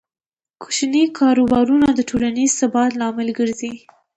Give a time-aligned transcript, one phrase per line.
[0.61, 3.73] کوچني کاروبارونه د ټولنیز ثبات لامل ګرځي.